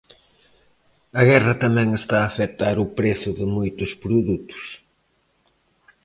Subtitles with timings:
[1.19, 4.63] A guerra tamén está a afectar o prezo de moitos produtos.